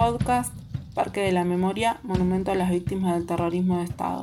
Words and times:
podcast 0.00 0.54
Parque 0.94 1.20
de 1.20 1.30
la 1.30 1.44
Memoria, 1.44 2.00
Monumento 2.04 2.50
a 2.50 2.54
las 2.54 2.70
Víctimas 2.70 3.12
del 3.12 3.26
Terrorismo 3.26 3.76
de 3.76 3.84
Estado. 3.84 4.22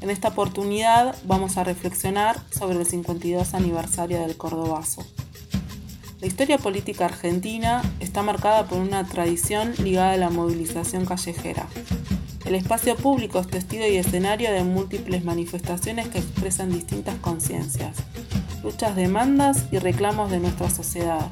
En 0.00 0.10
esta 0.10 0.26
oportunidad 0.26 1.14
vamos 1.24 1.56
a 1.56 1.62
reflexionar 1.62 2.36
sobre 2.50 2.78
el 2.78 2.84
52 2.84 3.54
aniversario 3.54 4.18
del 4.18 4.36
Cordobazo. 4.36 5.06
La 6.20 6.26
historia 6.26 6.58
política 6.58 7.04
argentina 7.04 7.80
está 8.00 8.24
marcada 8.24 8.66
por 8.66 8.78
una 8.78 9.06
tradición 9.06 9.72
ligada 9.84 10.14
a 10.14 10.16
la 10.16 10.30
movilización 10.30 11.06
callejera. 11.06 11.68
El 12.44 12.56
espacio 12.56 12.96
público 12.96 13.38
es 13.38 13.46
testigo 13.46 13.86
y 13.86 13.98
escenario 13.98 14.50
de 14.50 14.64
múltiples 14.64 15.24
manifestaciones 15.24 16.08
que 16.08 16.18
expresan 16.18 16.72
distintas 16.72 17.14
conciencias, 17.20 17.98
luchas, 18.64 18.96
demandas 18.96 19.66
y 19.70 19.78
reclamos 19.78 20.28
de 20.32 20.40
nuestra 20.40 20.68
sociedad. 20.68 21.30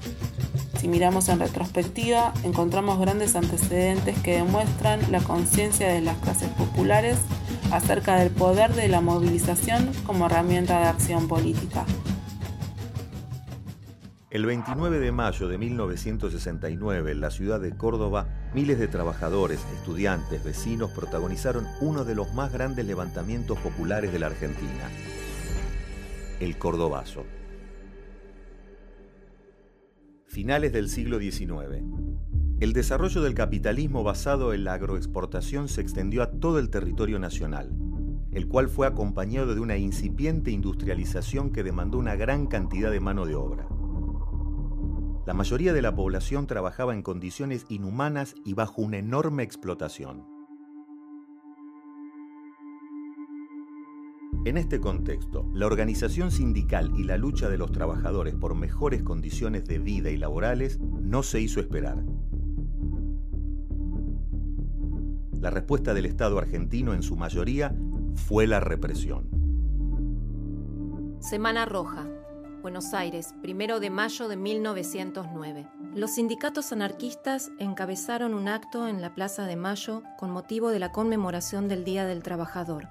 Si 0.79 0.88
miramos 0.88 1.29
en 1.30 1.40
retrospectiva, 1.40 2.34
encontramos 2.45 2.98
grandes 3.01 3.34
antecedentes 3.34 4.19
que 4.20 4.37
demuestran 4.37 5.10
la 5.10 5.20
conciencia 5.20 5.88
de 5.88 6.02
las 6.02 6.18
clases 6.18 6.51
populares 6.51 7.18
acerca 7.73 8.16
del 8.16 8.30
poder 8.30 8.74
de 8.74 8.88
la 8.88 9.01
movilización 9.01 9.91
como 10.04 10.27
herramienta 10.27 10.78
de 10.80 10.87
acción 10.87 11.28
política. 11.28 11.84
El 14.28 14.45
29 14.45 14.98
de 14.98 15.12
mayo 15.12 15.48
de 15.48 15.56
1969, 15.56 17.12
en 17.12 17.20
la 17.23 17.30
ciudad 17.30 17.59
de 17.59 17.74
Córdoba, 17.74 18.29
miles 18.52 18.79
de 18.79 18.87
trabajadores, 18.87 19.65
estudiantes, 19.77 20.45
vecinos 20.45 20.90
protagonizaron 20.90 21.66
uno 21.80 22.04
de 22.04 22.15
los 22.15 22.34
más 22.34 22.52
grandes 22.52 22.84
levantamientos 22.84 23.59
populares 23.60 24.12
de 24.12 24.18
la 24.18 24.27
Argentina, 24.27 24.90
el 26.38 26.59
Cordobazo. 26.59 27.24
Finales 30.36 30.70
del 30.70 30.90
siglo 30.90 31.18
XIX. 31.18 31.82
El 32.60 32.74
desarrollo 32.74 33.22
del 33.22 33.32
capitalismo 33.32 34.04
basado 34.04 34.52
en 34.52 34.65
la 34.65 34.74
agroexportación 34.74 35.66
se 35.66 35.80
extendió 35.80 36.23
a 36.23 36.30
todo 36.30 36.59
el 36.59 36.68
territorio 36.68 37.18
nacional, 37.18 37.74
el 38.32 38.46
cual 38.46 38.68
fue 38.68 38.87
acompañado 38.87 39.54
de 39.54 39.62
una 39.62 39.78
incipiente 39.78 40.51
industrialización 40.51 41.52
que 41.52 41.62
demandó 41.62 41.96
una 41.96 42.16
gran 42.16 42.48
cantidad 42.48 42.90
de 42.90 43.01
mano 43.01 43.24
de 43.24 43.34
obra. 43.34 43.66
La 45.24 45.32
mayoría 45.32 45.73
de 45.73 45.80
la 45.80 45.96
población 45.96 46.46
trabajaba 46.46 46.93
en 46.93 47.00
condiciones 47.00 47.65
inhumanas 47.71 48.34
y 48.45 48.52
bajo 48.52 48.82
una 48.82 48.98
enorme 48.98 49.43
explotación. 49.43 50.35
En 54.47 54.57
este 54.57 54.80
contexto, 54.80 55.51
la 55.55 55.66
organización 55.66 56.30
sindical 56.30 56.93
y 56.97 57.02
la 57.02 57.16
lucha 57.16 57.49
de 57.49 57.59
los 57.59 57.73
trabajadores 57.73 58.37
por 58.37 58.55
mejores 58.55 59.02
condiciones 59.02 59.65
de 59.65 59.80
vida 59.80 60.11
y 60.11 60.16
laborales 60.16 60.79
no 60.79 61.25
se 61.25 61.41
hizo 61.41 61.59
esperar. 61.59 62.05
La 65.41 65.50
respuesta 65.50 65.94
del 65.94 66.06
Estado 66.06 66.39
argentino 66.39 66.94
en 66.94 67.03
su 67.03 67.17
mayoría 67.17 67.75
fue 68.15 68.47
la 68.47 68.61
represión. 68.61 69.28
Semana 71.19 71.67
Roja, 71.67 72.06
Buenos 72.62 72.94
Aires, 72.94 73.34
primero 73.43 73.81
de 73.81 73.91
mayo 73.91 74.28
de 74.28 74.37
1909. 74.37 75.67
Los 75.97 76.12
sindicatos 76.12 76.71
anarquistas 76.71 77.50
encabezaron 77.59 78.33
un 78.33 78.47
acto 78.47 78.87
en 78.87 79.00
la 79.00 79.12
Plaza 79.12 79.44
de 79.44 79.56
Mayo 79.56 80.05
con 80.17 80.31
motivo 80.31 80.71
de 80.71 80.78
la 80.78 80.93
conmemoración 80.93 81.67
del 81.67 81.83
Día 81.83 82.06
del 82.06 82.22
Trabajador. 82.22 82.87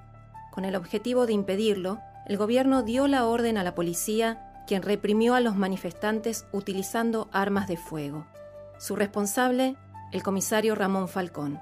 Con 0.56 0.64
el 0.64 0.74
objetivo 0.74 1.26
de 1.26 1.34
impedirlo, 1.34 2.00
el 2.24 2.38
gobierno 2.38 2.82
dio 2.82 3.08
la 3.08 3.26
orden 3.26 3.58
a 3.58 3.62
la 3.62 3.74
policía, 3.74 4.64
quien 4.66 4.80
reprimió 4.80 5.34
a 5.34 5.40
los 5.40 5.54
manifestantes 5.54 6.46
utilizando 6.50 7.28
armas 7.30 7.68
de 7.68 7.76
fuego. 7.76 8.26
Su 8.78 8.96
responsable, 8.96 9.76
el 10.12 10.22
comisario 10.22 10.74
Ramón 10.74 11.08
Falcón. 11.08 11.60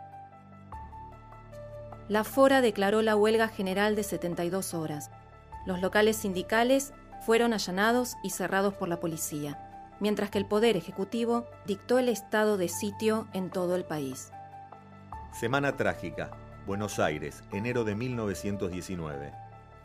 La 2.07 2.23
Fora 2.23 2.61
declaró 2.61 3.03
la 3.03 3.17
huelga 3.17 3.49
general 3.49 3.97
de 3.97 4.05
72 4.05 4.75
horas. 4.75 5.11
Los 5.67 5.81
locales 5.81 6.15
sindicales 6.15 6.93
fueron 7.27 7.53
allanados 7.53 8.15
y 8.23 8.31
cerrados 8.31 8.75
por 8.75 8.87
la 8.89 9.01
policía, 9.01 9.59
mientras 9.99 10.31
que 10.31 10.39
el 10.39 10.47
Poder 10.47 10.77
Ejecutivo 10.77 11.47
dictó 11.67 11.99
el 11.99 12.09
estado 12.09 12.59
de 12.59 12.69
sitio 12.69 13.27
en 13.33 13.51
todo 13.51 13.75
el 13.75 13.85
país. 13.85 14.31
Semana 15.33 15.77
trágica. 15.77 16.44
Buenos 16.67 16.99
Aires, 16.99 17.45
enero 17.53 17.85
de 17.85 17.95
1919. 17.95 19.33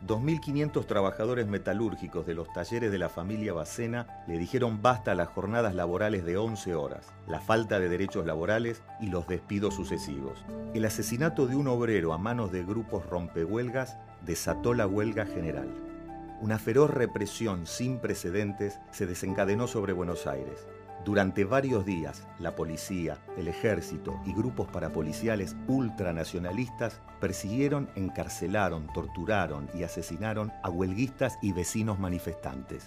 2.500 0.06 0.86
trabajadores 0.86 1.46
metalúrgicos 1.46 2.26
de 2.26 2.32
los 2.32 2.50
talleres 2.54 2.90
de 2.90 2.98
la 2.98 3.10
familia 3.10 3.52
Bacena 3.52 4.24
le 4.26 4.38
dijeron 4.38 4.80
basta 4.80 5.12
a 5.12 5.14
las 5.14 5.28
jornadas 5.28 5.74
laborales 5.74 6.24
de 6.24 6.38
11 6.38 6.74
horas, 6.74 7.12
la 7.28 7.40
falta 7.40 7.78
de 7.78 7.90
derechos 7.90 8.24
laborales 8.24 8.82
y 8.98 9.08
los 9.08 9.28
despidos 9.28 9.74
sucesivos. 9.74 10.42
El 10.72 10.86
asesinato 10.86 11.46
de 11.46 11.56
un 11.56 11.68
obrero 11.68 12.14
a 12.14 12.18
manos 12.18 12.50
de 12.50 12.64
grupos 12.64 13.04
rompehuelgas 13.04 13.98
desató 14.24 14.72
la 14.72 14.86
huelga 14.86 15.26
general 15.26 15.68
una 16.40 16.58
feroz 16.58 16.90
represión 16.90 17.66
sin 17.66 17.98
precedentes 17.98 18.80
se 18.92 19.06
desencadenó 19.06 19.66
sobre 19.66 19.92
Buenos 19.92 20.26
Aires. 20.26 20.66
Durante 21.04 21.44
varios 21.44 21.84
días, 21.86 22.26
la 22.38 22.54
policía, 22.54 23.24
el 23.38 23.48
ejército 23.48 24.20
y 24.26 24.34
grupos 24.34 24.68
parapoliciales 24.68 25.56
ultranacionalistas 25.66 27.00
persiguieron, 27.20 27.88
encarcelaron, 27.94 28.86
torturaron 28.92 29.70
y 29.74 29.82
asesinaron 29.82 30.52
a 30.62 30.68
huelguistas 30.68 31.38
y 31.40 31.52
vecinos 31.52 31.98
manifestantes. 31.98 32.86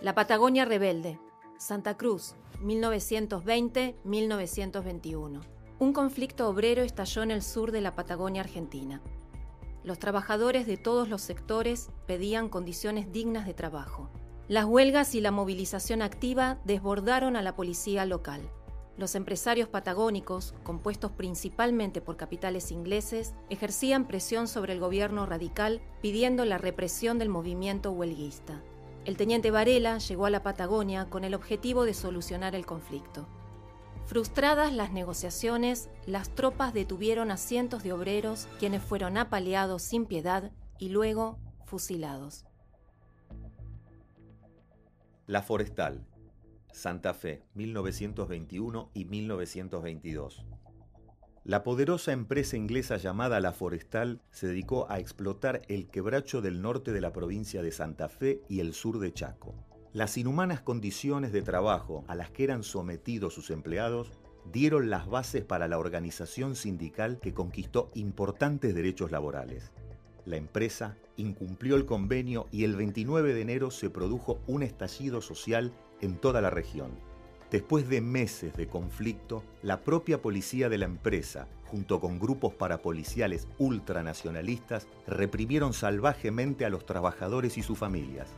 La 0.00 0.16
Patagonia 0.16 0.64
Rebelde, 0.64 1.20
Santa 1.56 1.96
Cruz, 1.96 2.34
1920-1921. 2.62 5.40
Un 5.78 5.92
conflicto 5.92 6.48
obrero 6.48 6.82
estalló 6.82 7.22
en 7.22 7.30
el 7.30 7.42
sur 7.42 7.70
de 7.70 7.80
la 7.80 7.94
Patagonia 7.94 8.42
Argentina. 8.42 9.00
Los 9.84 10.00
trabajadores 10.00 10.66
de 10.66 10.76
todos 10.76 11.08
los 11.08 11.22
sectores 11.22 11.90
pedían 12.06 12.48
condiciones 12.48 13.12
dignas 13.12 13.46
de 13.46 13.54
trabajo. 13.54 14.10
Las 14.50 14.64
huelgas 14.64 15.14
y 15.14 15.20
la 15.20 15.30
movilización 15.30 16.02
activa 16.02 16.58
desbordaron 16.64 17.36
a 17.36 17.42
la 17.42 17.54
policía 17.54 18.04
local. 18.04 18.50
Los 18.96 19.14
empresarios 19.14 19.68
patagónicos, 19.68 20.56
compuestos 20.64 21.12
principalmente 21.12 22.00
por 22.00 22.16
capitales 22.16 22.72
ingleses, 22.72 23.32
ejercían 23.48 24.08
presión 24.08 24.48
sobre 24.48 24.72
el 24.72 24.80
gobierno 24.80 25.24
radical 25.24 25.80
pidiendo 26.02 26.44
la 26.44 26.58
represión 26.58 27.16
del 27.16 27.28
movimiento 27.28 27.92
huelguista. 27.92 28.60
El 29.04 29.16
teniente 29.16 29.52
Varela 29.52 29.98
llegó 29.98 30.26
a 30.26 30.30
la 30.30 30.42
Patagonia 30.42 31.08
con 31.08 31.22
el 31.22 31.34
objetivo 31.34 31.84
de 31.84 31.94
solucionar 31.94 32.56
el 32.56 32.66
conflicto. 32.66 33.28
Frustradas 34.06 34.72
las 34.72 34.90
negociaciones, 34.90 35.90
las 36.06 36.28
tropas 36.28 36.74
detuvieron 36.74 37.30
a 37.30 37.36
cientos 37.36 37.84
de 37.84 37.92
obreros 37.92 38.48
quienes 38.58 38.82
fueron 38.82 39.16
apaleados 39.16 39.82
sin 39.82 40.06
piedad 40.06 40.50
y 40.76 40.88
luego 40.88 41.38
fusilados. 41.66 42.49
La 45.30 45.42
Forestal, 45.42 46.04
Santa 46.72 47.14
Fe, 47.14 47.44
1921 47.54 48.90
y 48.94 49.04
1922. 49.04 50.44
La 51.44 51.62
poderosa 51.62 52.10
empresa 52.10 52.56
inglesa 52.56 52.96
llamada 52.96 53.38
La 53.38 53.52
Forestal 53.52 54.20
se 54.32 54.48
dedicó 54.48 54.90
a 54.90 54.98
explotar 54.98 55.62
el 55.68 55.86
quebracho 55.86 56.42
del 56.42 56.60
norte 56.60 56.90
de 56.90 57.00
la 57.00 57.12
provincia 57.12 57.62
de 57.62 57.70
Santa 57.70 58.08
Fe 58.08 58.42
y 58.48 58.58
el 58.58 58.74
sur 58.74 58.98
de 58.98 59.12
Chaco. 59.12 59.54
Las 59.92 60.18
inhumanas 60.18 60.62
condiciones 60.62 61.30
de 61.30 61.42
trabajo 61.42 62.04
a 62.08 62.16
las 62.16 62.32
que 62.32 62.42
eran 62.42 62.64
sometidos 62.64 63.32
sus 63.32 63.50
empleados 63.50 64.10
dieron 64.50 64.90
las 64.90 65.06
bases 65.06 65.44
para 65.44 65.68
la 65.68 65.78
organización 65.78 66.56
sindical 66.56 67.20
que 67.20 67.34
conquistó 67.34 67.88
importantes 67.94 68.74
derechos 68.74 69.12
laborales. 69.12 69.70
La 70.24 70.36
empresa 70.36 70.96
incumplió 71.16 71.76
el 71.76 71.86
convenio 71.86 72.48
y 72.50 72.64
el 72.64 72.76
29 72.76 73.34
de 73.34 73.40
enero 73.40 73.70
se 73.70 73.90
produjo 73.90 74.40
un 74.46 74.62
estallido 74.62 75.20
social 75.20 75.72
en 76.00 76.16
toda 76.16 76.40
la 76.40 76.50
región. 76.50 76.90
Después 77.50 77.88
de 77.88 78.00
meses 78.00 78.54
de 78.56 78.68
conflicto, 78.68 79.42
la 79.62 79.80
propia 79.80 80.22
policía 80.22 80.68
de 80.68 80.78
la 80.78 80.84
empresa, 80.84 81.48
junto 81.66 82.00
con 82.00 82.20
grupos 82.20 82.54
parapoliciales 82.54 83.48
ultranacionalistas, 83.58 84.86
reprimieron 85.06 85.72
salvajemente 85.72 86.64
a 86.64 86.70
los 86.70 86.86
trabajadores 86.86 87.58
y 87.58 87.62
sus 87.62 87.76
familias. 87.76 88.28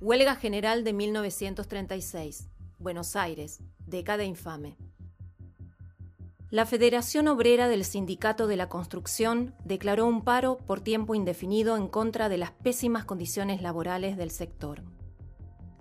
Huelga 0.00 0.34
General 0.34 0.82
de 0.82 0.92
1936. 0.92 2.48
Buenos 2.78 3.14
Aires. 3.14 3.60
Década 3.86 4.24
infame. 4.24 4.76
La 6.50 6.66
Federación 6.66 7.26
Obrera 7.28 7.68
del 7.68 7.84
Sindicato 7.84 8.46
de 8.46 8.56
la 8.56 8.68
Construcción 8.68 9.54
declaró 9.64 10.06
un 10.06 10.22
paro 10.22 10.58
por 10.58 10.80
tiempo 10.80 11.14
indefinido 11.14 11.76
en 11.76 11.88
contra 11.88 12.28
de 12.28 12.38
las 12.38 12.52
pésimas 12.52 13.04
condiciones 13.04 13.62
laborales 13.62 14.16
del 14.16 14.30
sector. 14.30 14.82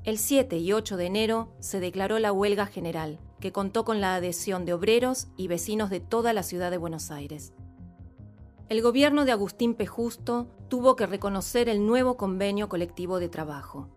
El 0.03 0.17
7 0.17 0.57
y 0.57 0.73
8 0.73 0.97
de 0.97 1.05
enero 1.05 1.53
se 1.59 1.79
declaró 1.79 2.17
la 2.17 2.31
huelga 2.31 2.65
general, 2.65 3.19
que 3.39 3.51
contó 3.51 3.85
con 3.85 4.01
la 4.01 4.15
adhesión 4.15 4.65
de 4.65 4.73
obreros 4.73 5.27
y 5.37 5.47
vecinos 5.47 5.89
de 5.89 5.99
toda 5.99 6.33
la 6.33 6.43
ciudad 6.43 6.71
de 6.71 6.77
Buenos 6.77 7.11
Aires. 7.11 7.53
El 8.69 8.81
gobierno 8.81 9.25
de 9.25 9.33
Agustín 9.33 9.75
P. 9.75 9.85
Justo 9.85 10.47
tuvo 10.69 10.95
que 10.95 11.05
reconocer 11.05 11.69
el 11.69 11.85
nuevo 11.85 12.17
convenio 12.17 12.69
colectivo 12.69 13.19
de 13.19 13.29
trabajo. 13.29 13.89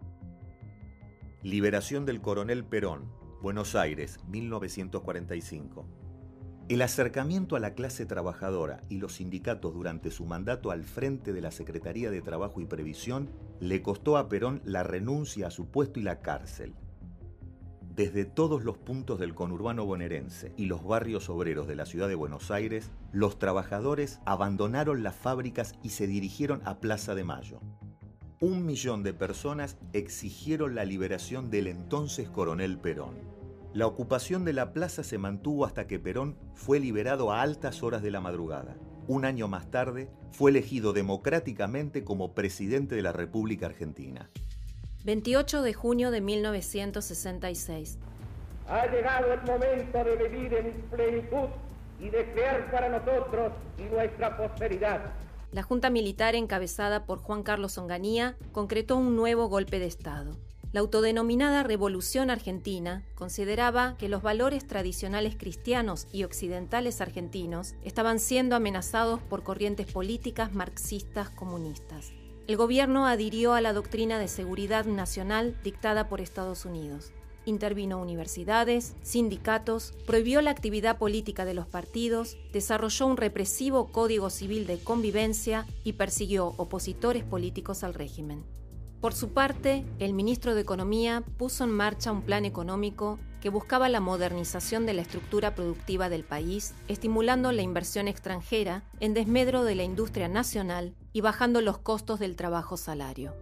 Liberación 1.42 2.04
del 2.04 2.20
coronel 2.20 2.64
Perón, 2.64 3.10
Buenos 3.40 3.76
Aires, 3.76 4.18
1945. 4.28 6.05
El 6.68 6.82
acercamiento 6.82 7.54
a 7.54 7.60
la 7.60 7.74
clase 7.74 8.06
trabajadora 8.06 8.82
y 8.88 8.98
los 8.98 9.14
sindicatos 9.14 9.72
durante 9.72 10.10
su 10.10 10.26
mandato 10.26 10.72
al 10.72 10.82
frente 10.82 11.32
de 11.32 11.40
la 11.40 11.52
Secretaría 11.52 12.10
de 12.10 12.22
Trabajo 12.22 12.60
y 12.60 12.64
Previsión 12.66 13.30
le 13.60 13.82
costó 13.82 14.16
a 14.16 14.28
Perón 14.28 14.62
la 14.64 14.82
renuncia 14.82 15.46
a 15.46 15.52
su 15.52 15.66
puesto 15.66 16.00
y 16.00 16.02
la 16.02 16.22
cárcel. 16.22 16.74
Desde 17.94 18.24
todos 18.24 18.64
los 18.64 18.78
puntos 18.78 19.20
del 19.20 19.32
conurbano 19.32 19.86
bonaerense 19.86 20.52
y 20.56 20.66
los 20.66 20.84
barrios 20.84 21.30
obreros 21.30 21.68
de 21.68 21.76
la 21.76 21.86
ciudad 21.86 22.08
de 22.08 22.16
Buenos 22.16 22.50
Aires, 22.50 22.90
los 23.12 23.38
trabajadores 23.38 24.18
abandonaron 24.26 25.04
las 25.04 25.14
fábricas 25.14 25.76
y 25.84 25.90
se 25.90 26.08
dirigieron 26.08 26.62
a 26.64 26.80
Plaza 26.80 27.14
de 27.14 27.22
Mayo. 27.22 27.60
Un 28.40 28.66
millón 28.66 29.04
de 29.04 29.14
personas 29.14 29.78
exigieron 29.92 30.74
la 30.74 30.84
liberación 30.84 31.48
del 31.48 31.68
entonces 31.68 32.28
coronel 32.28 32.76
Perón. 32.76 33.25
La 33.76 33.86
ocupación 33.86 34.46
de 34.46 34.54
la 34.54 34.72
plaza 34.72 35.04
se 35.04 35.18
mantuvo 35.18 35.66
hasta 35.66 35.86
que 35.86 35.98
Perón 35.98 36.38
fue 36.54 36.80
liberado 36.80 37.30
a 37.30 37.42
altas 37.42 37.82
horas 37.82 38.00
de 38.00 38.10
la 38.10 38.22
madrugada. 38.22 38.74
Un 39.06 39.26
año 39.26 39.48
más 39.48 39.70
tarde, 39.70 40.08
fue 40.32 40.50
elegido 40.50 40.94
democráticamente 40.94 42.02
como 42.02 42.32
presidente 42.32 42.94
de 42.94 43.02
la 43.02 43.12
República 43.12 43.66
Argentina. 43.66 44.30
28 45.04 45.60
de 45.60 45.74
junio 45.74 46.10
de 46.10 46.22
1966. 46.22 47.98
Ha 48.66 48.86
llegado 48.86 49.34
el 49.34 49.42
momento 49.42 50.04
de 50.04 50.26
vivir 50.26 50.54
en 50.54 50.72
plenitud 50.90 51.48
y 52.00 52.08
de 52.08 52.32
crear 52.32 52.70
para 52.70 52.88
nosotros 52.88 53.52
y 53.76 53.82
nuestra 53.94 54.38
posteridad. 54.38 55.12
La 55.52 55.62
Junta 55.62 55.90
Militar 55.90 56.34
encabezada 56.34 57.04
por 57.04 57.18
Juan 57.18 57.42
Carlos 57.42 57.76
Onganía 57.76 58.38
concretó 58.52 58.96
un 58.96 59.16
nuevo 59.16 59.50
golpe 59.50 59.78
de 59.78 59.86
Estado. 59.86 60.34
La 60.72 60.80
autodenominada 60.80 61.62
Revolución 61.62 62.30
Argentina 62.30 63.04
consideraba 63.14 63.96
que 63.98 64.08
los 64.08 64.22
valores 64.22 64.66
tradicionales 64.66 65.36
cristianos 65.36 66.06
y 66.12 66.24
occidentales 66.24 67.00
argentinos 67.00 67.74
estaban 67.82 68.18
siendo 68.18 68.56
amenazados 68.56 69.20
por 69.20 69.42
corrientes 69.42 69.90
políticas 69.90 70.52
marxistas 70.52 71.30
comunistas 71.30 72.12
el 72.46 72.56
gobierno 72.56 73.06
adhirió 73.06 73.54
a 73.54 73.60
la 73.60 73.72
doctrina 73.72 74.20
de 74.20 74.28
seguridad 74.28 74.84
nacional 74.86 75.58
dictada 75.64 76.08
por 76.08 76.20
Estados 76.20 76.64
Unidos. 76.64 77.12
Intervino 77.44 78.00
universidades, 78.00 78.94
sindicatos, 79.02 79.94
prohibió 80.06 80.40
la 80.42 80.52
actividad 80.52 80.96
política 80.96 81.44
de 81.44 81.54
los 81.54 81.66
partidos, 81.66 82.36
desarrolló 82.52 83.06
un 83.08 83.16
represivo 83.16 83.90
código 83.90 84.30
civil 84.30 84.66
de 84.68 84.78
convivencia 84.78 85.66
y 85.82 85.94
persiguió 85.94 86.54
opositores 86.56 87.24
políticos 87.24 87.82
al 87.82 87.94
régimen. 87.94 88.44
Por 89.00 89.12
su 89.12 89.30
parte, 89.30 89.84
el 89.98 90.14
ministro 90.14 90.54
de 90.54 90.62
Economía 90.62 91.22
puso 91.36 91.64
en 91.64 91.70
marcha 91.70 92.12
un 92.12 92.22
plan 92.22 92.44
económico 92.44 93.18
que 93.40 93.50
buscaba 93.50 93.88
la 93.88 94.00
modernización 94.00 94.86
de 94.86 94.94
la 94.94 95.02
estructura 95.02 95.54
productiva 95.54 96.08
del 96.08 96.24
país, 96.24 96.74
estimulando 96.88 97.52
la 97.52 97.62
inversión 97.62 98.08
extranjera 98.08 98.84
en 98.98 99.14
desmedro 99.14 99.64
de 99.64 99.74
la 99.74 99.84
industria 99.84 100.28
nacional 100.28 100.94
y 101.12 101.20
bajando 101.20 101.60
los 101.60 101.78
costos 101.78 102.18
del 102.18 102.36
trabajo 102.36 102.76
salario. 102.76 103.34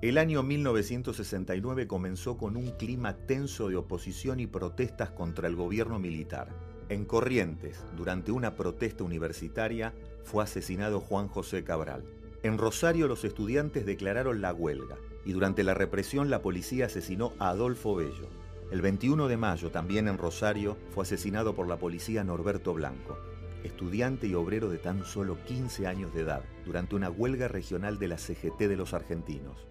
El 0.00 0.16
año 0.16 0.42
1969 0.42 1.86
comenzó 1.86 2.38
con 2.38 2.56
un 2.56 2.70
clima 2.70 3.14
tenso 3.14 3.68
de 3.68 3.76
oposición 3.76 4.40
y 4.40 4.46
protestas 4.46 5.10
contra 5.10 5.48
el 5.48 5.56
gobierno 5.56 5.98
militar. 5.98 6.48
En 6.88 7.04
Corrientes, 7.04 7.84
durante 7.96 8.32
una 8.32 8.54
protesta 8.54 9.04
universitaria, 9.04 9.92
fue 10.24 10.44
asesinado 10.44 11.00
Juan 11.00 11.28
José 11.28 11.64
Cabral. 11.64 12.04
En 12.48 12.56
Rosario 12.56 13.08
los 13.08 13.24
estudiantes 13.24 13.84
declararon 13.84 14.40
la 14.40 14.54
huelga 14.54 14.96
y 15.26 15.32
durante 15.32 15.62
la 15.62 15.74
represión 15.74 16.30
la 16.30 16.40
policía 16.40 16.86
asesinó 16.86 17.34
a 17.38 17.50
Adolfo 17.50 17.94
Bello. 17.94 18.26
El 18.72 18.80
21 18.80 19.28
de 19.28 19.36
mayo, 19.36 19.70
también 19.70 20.08
en 20.08 20.16
Rosario, 20.16 20.78
fue 20.94 21.02
asesinado 21.02 21.54
por 21.54 21.68
la 21.68 21.78
policía 21.78 22.24
Norberto 22.24 22.72
Blanco, 22.72 23.18
estudiante 23.64 24.28
y 24.28 24.34
obrero 24.34 24.70
de 24.70 24.78
tan 24.78 25.04
solo 25.04 25.36
15 25.44 25.86
años 25.86 26.14
de 26.14 26.22
edad, 26.22 26.42
durante 26.64 26.96
una 26.96 27.10
huelga 27.10 27.48
regional 27.48 27.98
de 27.98 28.08
la 28.08 28.16
CGT 28.16 28.60
de 28.60 28.76
los 28.76 28.94
argentinos. 28.94 29.68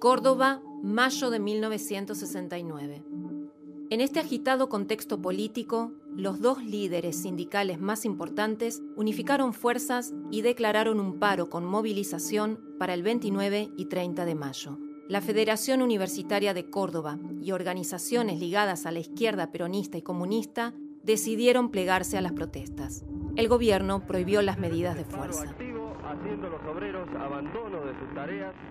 Córdoba, 0.00 0.62
mayo 0.82 1.28
de 1.28 1.40
1969. 1.40 3.04
En 3.90 4.00
este 4.00 4.18
agitado 4.18 4.70
contexto 4.70 5.20
político, 5.20 5.92
los 6.16 6.40
dos 6.40 6.64
líderes 6.64 7.16
sindicales 7.22 7.78
más 7.78 8.06
importantes 8.06 8.82
unificaron 8.96 9.52
fuerzas 9.52 10.14
y 10.30 10.40
declararon 10.40 10.98
un 10.98 11.18
paro 11.18 11.50
con 11.50 11.66
movilización 11.66 12.58
para 12.78 12.94
el 12.94 13.02
29 13.02 13.70
y 13.76 13.84
30 13.84 14.24
de 14.24 14.34
mayo. 14.34 14.78
La 15.08 15.20
Federación 15.20 15.82
Universitaria 15.82 16.54
de 16.54 16.70
Córdoba 16.70 17.18
y 17.42 17.52
organizaciones 17.52 18.40
ligadas 18.40 18.86
a 18.86 18.90
la 18.90 18.98
izquierda 18.98 19.52
peronista 19.52 19.98
y 19.98 20.02
comunista 20.02 20.74
decidieron 21.04 21.70
plegarse 21.70 22.16
a 22.16 22.22
las 22.22 22.32
protestas. 22.32 23.04
El 23.36 23.48
gobierno 23.48 24.06
prohibió 24.06 24.40
las 24.40 24.58
medidas 24.58 24.96
de 24.96 25.04
fuerza. 25.04 25.54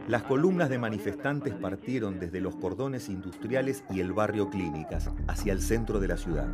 Las 0.07 0.23
columnas 0.23 0.69
de 0.69 0.77
manifestantes 0.77 1.53
partieron 1.53 2.19
desde 2.19 2.41
los 2.41 2.55
cordones 2.55 3.09
industriales 3.09 3.83
y 3.89 3.99
el 3.99 4.13
barrio 4.13 4.49
Clínicas 4.49 5.11
hacia 5.27 5.53
el 5.53 5.61
centro 5.61 5.99
de 5.99 6.07
la 6.07 6.17
ciudad. 6.17 6.47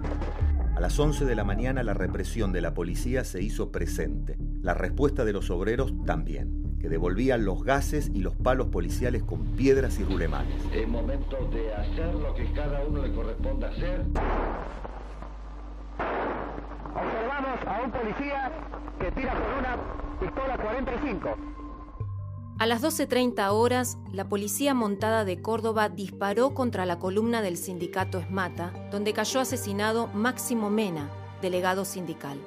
A 0.76 0.80
las 0.80 0.98
11 0.98 1.26
de 1.26 1.36
la 1.36 1.44
mañana 1.44 1.84
la 1.84 1.94
represión 1.94 2.52
de 2.52 2.62
la 2.62 2.74
policía 2.74 3.24
se 3.24 3.42
hizo 3.42 3.72
presente. 3.72 4.38
La 4.62 4.74
respuesta 4.74 5.26
de 5.26 5.34
los 5.34 5.50
obreros 5.50 5.94
también, 6.06 6.78
que 6.80 6.90
devolvían 6.90 7.46
los 7.46 7.64
gases 7.64 8.10
y 8.14 8.22
los 8.22 8.36
palos 8.36 8.68
policiales 8.68 9.24
con 9.24 9.46
piedras 9.56 10.00
y 10.00 10.04
rulemanes. 10.04 10.56
Es 10.74 10.88
momento 10.88 11.38
de 11.52 11.74
hacer 11.74 12.16
lo 12.16 12.34
que 12.34 12.52
cada 12.54 12.86
uno 12.86 13.06
le 13.06 13.14
corresponde 13.14 13.66
hacer. 13.68 14.06
Observamos 16.96 17.68
a 17.68 17.82
un 17.84 17.92
policía 17.92 18.52
que 19.00 19.12
tira 19.12 19.34
con 19.34 19.60
una 19.60 20.11
pistola 20.22 20.56
45. 20.56 21.36
A 22.60 22.66
las 22.68 22.84
12.30 22.84 23.50
horas, 23.50 23.98
la 24.14 24.30
policía 24.30 24.76
montada 24.76 25.26
de 25.26 25.42
Córdoba 25.42 25.90
disparó 25.90 26.54
contra 26.54 26.86
la 26.86 27.00
columna 27.00 27.42
del 27.42 27.58
sindicato 27.58 28.20
Esmata, 28.20 28.72
donde 28.92 29.14
cayó 29.14 29.40
asesinado 29.40 30.08
Máximo 30.14 30.70
Mena, 30.70 31.10
delegado 31.42 31.86
sindical. 31.86 32.38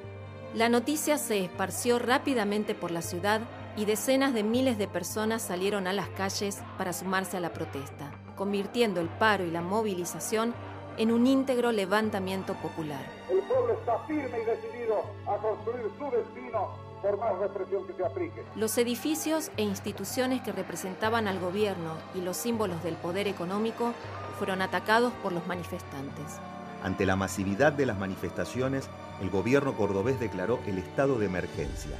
La 0.53 0.69
noticia 0.69 1.17
se 1.17 1.43
esparció 1.43 1.99
rápidamente 1.99 2.75
por 2.75 2.91
la 2.91 3.01
ciudad 3.01 3.41
y 3.75 3.83
decenas 3.83 4.33
de 4.33 4.43
miles 4.43 4.77
de 4.77 4.87
personas 4.87 5.41
salieron 5.41 5.85
a 5.85 5.91
las 5.91 6.07
calles 6.07 6.61
para 6.77 6.93
sumarse 6.93 7.35
a 7.35 7.41
la 7.41 7.51
protesta, 7.51 8.09
convirtiendo 8.37 9.01
el 9.01 9.09
paro 9.09 9.43
y 9.43 9.51
la 9.51 9.61
movilización 9.61 10.55
en 10.97 11.11
un 11.11 11.27
íntegro 11.27 11.73
levantamiento 11.73 12.53
popular. 12.53 13.05
El 13.29 13.39
pueblo 13.39 13.73
está 13.73 13.99
firme 14.07 14.39
y 14.41 14.45
decidido 14.45 15.01
a 15.27 15.35
construir 15.41 15.91
su 15.99 16.05
destino 16.05 16.94
por 17.05 17.19
más 17.19 17.37
represión 17.37 17.85
que 17.85 17.93
se 17.93 18.03
aplique. 18.03 18.43
Los 18.55 18.79
edificios 18.79 19.51
e 19.57 19.63
instituciones 19.63 20.41
que 20.41 20.51
representaban 20.51 21.27
al 21.27 21.39
gobierno 21.39 21.93
y 22.15 22.21
los 22.21 22.35
símbolos 22.35 22.83
del 22.83 22.95
poder 22.95 23.27
económico 23.27 23.93
fueron 24.39 24.63
atacados 24.63 25.13
por 25.21 25.31
los 25.31 25.45
manifestantes. 25.45 26.39
Ante 26.83 27.05
la 27.05 27.15
masividad 27.15 27.73
de 27.73 27.85
las 27.85 27.99
manifestaciones, 27.99 28.89
el 29.21 29.29
gobierno 29.29 29.77
cordobés 29.77 30.19
declaró 30.19 30.59
el 30.65 30.79
estado 30.79 31.19
de 31.19 31.27
emergencia. 31.27 31.95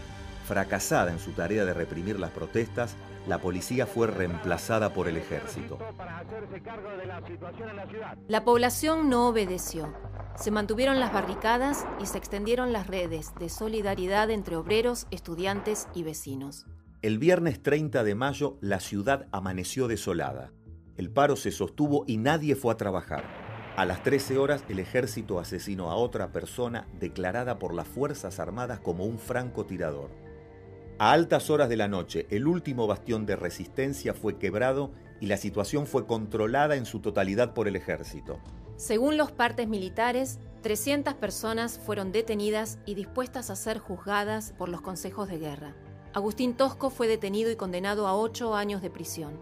Fracasada 0.47 1.11
en 1.11 1.19
su 1.19 1.33
tarea 1.33 1.65
de 1.65 1.73
reprimir 1.75 2.19
las 2.19 2.31
protestas, 2.31 2.95
la 3.27 3.39
policía 3.39 3.85
fue 3.85 4.07
reemplazada 4.07 4.93
por 4.93 5.07
el 5.07 5.17
ejército. 5.17 5.79
La 8.27 8.43
población 8.43 9.09
no 9.09 9.27
obedeció. 9.27 9.93
Se 10.35 10.51
mantuvieron 10.51 10.99
las 10.99 11.13
barricadas 11.13 11.85
y 12.01 12.05
se 12.05 12.17
extendieron 12.17 12.73
las 12.73 12.87
redes 12.87 13.33
de 13.39 13.49
solidaridad 13.49 14.29
entre 14.29 14.55
obreros, 14.55 15.07
estudiantes 15.11 15.87
y 15.95 16.03
vecinos. 16.03 16.65
El 17.01 17.19
viernes 17.19 17.61
30 17.61 18.03
de 18.03 18.15
mayo 18.15 18.57
la 18.61 18.79
ciudad 18.79 19.27
amaneció 19.31 19.87
desolada. 19.87 20.51
El 20.97 21.11
paro 21.11 21.35
se 21.35 21.51
sostuvo 21.51 22.03
y 22.07 22.17
nadie 22.17 22.55
fue 22.55 22.73
a 22.73 22.77
trabajar. 22.77 23.23
A 23.75 23.85
las 23.85 24.03
13 24.03 24.37
horas 24.37 24.63
el 24.69 24.79
ejército 24.79 25.39
asesinó 25.39 25.91
a 25.91 25.95
otra 25.95 26.31
persona 26.31 26.87
declarada 26.99 27.59
por 27.59 27.73
las 27.73 27.87
Fuerzas 27.87 28.39
Armadas 28.39 28.79
como 28.79 29.05
un 29.05 29.19
francotirador. 29.19 30.24
A 30.97 31.11
altas 31.11 31.49
horas 31.49 31.67
de 31.67 31.75
la 31.75 31.89
noche, 31.89 32.25
el 32.29 32.47
último 32.47 32.87
bastión 32.87 33.25
de 33.25 33.35
resistencia 33.35 34.13
fue 34.13 34.37
quebrado 34.37 34.91
y 35.19 35.25
la 35.25 35.35
situación 35.35 35.87
fue 35.87 36.07
controlada 36.07 36.77
en 36.77 36.85
su 36.85 37.01
totalidad 37.01 37.53
por 37.53 37.67
el 37.67 37.75
ejército. 37.75 38.39
Según 38.77 39.17
los 39.17 39.33
partes 39.33 39.67
militares, 39.67 40.39
300 40.61 41.15
personas 41.15 41.79
fueron 41.79 42.13
detenidas 42.13 42.79
y 42.85 42.95
dispuestas 42.95 43.49
a 43.49 43.57
ser 43.57 43.77
juzgadas 43.77 44.53
por 44.57 44.69
los 44.69 44.79
consejos 44.79 45.27
de 45.27 45.37
guerra. 45.37 45.75
Agustín 46.13 46.55
Tosco 46.55 46.89
fue 46.89 47.09
detenido 47.09 47.51
y 47.51 47.57
condenado 47.57 48.07
a 48.07 48.15
ocho 48.15 48.55
años 48.55 48.81
de 48.81 48.89
prisión. 48.89 49.37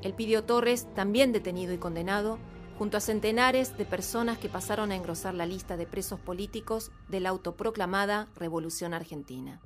Elpidio 0.00 0.44
Torres, 0.44 0.88
también 0.94 1.32
detenido 1.32 1.74
y 1.74 1.78
condenado, 1.78 2.38
junto 2.78 2.96
a 2.96 3.00
centenares 3.00 3.76
de 3.76 3.84
personas 3.84 4.38
que 4.38 4.48
pasaron 4.48 4.90
a 4.90 4.96
engrosar 4.96 5.34
la 5.34 5.44
lista 5.44 5.76
de 5.76 5.86
presos 5.86 6.18
políticos 6.18 6.90
de 7.10 7.20
la 7.20 7.28
autoproclamada 7.28 8.28
Revolución 8.36 8.94
Argentina. 8.94 9.60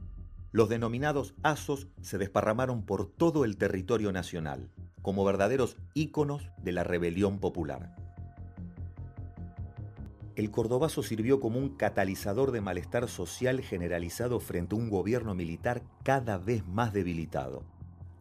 Los 0.51 0.71
denominados 0.71 1.35
ASOS 1.43 1.89
se 2.01 2.17
desparramaron 2.17 2.83
por 2.87 3.07
todo 3.07 3.45
el 3.45 3.57
territorio 3.59 4.13
nacional. 4.13 4.71
como 5.03 5.25
verdaderos 5.25 5.77
íconos 5.95 6.51
de 6.63 6.73
la 6.73 6.85
rebelión 6.85 7.39
popular. 7.39 7.97
El 10.37 10.51
cordobazo 10.51 11.03
sirvió 11.03 11.41
como 11.41 11.59
un 11.59 11.71
catalizador 11.71 12.51
de 12.51 12.61
malestar 12.61 13.09
social 13.09 13.63
generalizado 13.63 14.39
frente 14.39 14.75
a 14.75 14.79
un 14.79 14.91
gobierno 14.91 15.35
militar 15.35 15.83
cada 16.03 16.37
vez 16.37 16.67
más 16.67 16.93
debilitado. 16.93 17.65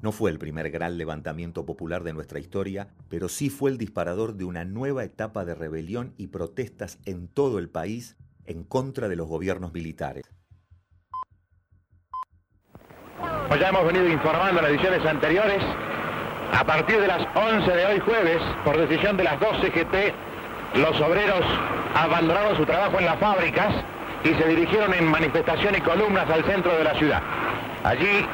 No 0.01 0.11
fue 0.11 0.31
el 0.31 0.39
primer 0.39 0.69
gran 0.69 0.97
levantamiento 0.97 1.65
popular 1.65 2.03
de 2.03 2.13
nuestra 2.13 2.39
historia, 2.39 2.87
pero 3.09 3.27
sí 3.27 3.49
fue 3.49 3.71
el 3.71 3.77
disparador 3.77 4.35
de 4.35 4.45
una 4.45 4.63
nueva 4.63 5.03
etapa 5.03 5.43
de 5.43 5.55
rebelión 5.55 6.13
y 6.15 6.27
protestas 6.27 6.99
en 7.05 7.27
todo 7.27 7.59
el 7.59 7.69
país 7.69 8.15
en 8.45 8.63
contra 8.63 9.09
de 9.09 9.15
los 9.17 9.27
gobiernos 9.27 9.73
militares. 9.73 10.23
Pues 13.47 13.61
ya 13.61 13.69
hemos 13.69 13.85
venido 13.85 14.07
informando 14.09 14.59
en 14.59 14.63
las 14.63 14.71
ediciones 14.71 15.05
anteriores, 15.05 15.63
a 16.53 16.63
partir 16.63 16.99
de 16.99 17.07
las 17.07 17.25
11 17.33 17.71
de 17.71 17.85
hoy 17.85 17.99
jueves, 17.99 18.41
por 18.65 18.77
decisión 18.77 19.15
de 19.15 19.23
las 19.23 19.39
dos 19.39 19.57
CGT, 19.61 20.13
los 20.75 20.99
obreros 20.99 21.41
abandonaron 21.95 22.57
su 22.57 22.65
trabajo 22.65 22.99
en 22.99 23.05
las 23.05 23.17
fábricas 23.19 23.73
y 24.23 24.33
se 24.33 24.47
dirigieron 24.49 24.93
en 24.93 25.05
manifestación 25.05 25.75
y 25.75 25.81
columnas 25.81 26.29
al 26.29 26.43
centro 26.43 26.75
de 26.77 26.83
la 26.83 26.93
ciudad. 26.95 27.21
Allí 27.83 28.25